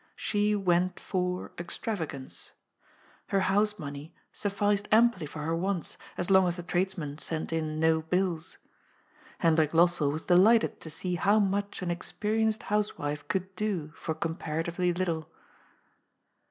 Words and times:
She 0.15 0.55
"went 0.55 0.99
for*' 0.99 1.51
extravagance. 1.59 2.53
Her 3.27 3.41
"house 3.41 3.77
money'* 3.77 4.15
sufficed 4.33 4.87
amply 4.91 5.27
for 5.27 5.43
her 5.43 5.55
wants, 5.55 5.95
as 6.17 6.31
long 6.31 6.47
as 6.47 6.55
the 6.55 6.63
tradesmen 6.63 7.19
sent 7.19 7.53
in 7.53 7.79
no 7.79 8.01
bills. 8.01 8.57
Hendrik 9.37 9.73
Lossell 9.75 10.11
was 10.11 10.23
delighted 10.23 10.81
to 10.81 10.89
see 10.89 11.13
how 11.17 11.39
much 11.39 11.83
an 11.83 11.89
expe 11.89 12.33
rienced 12.39 12.63
housewife 12.63 13.27
could 13.27 13.55
do 13.55 13.91
for 13.95 14.15
comparatively 14.15 14.91
little. 14.91 15.29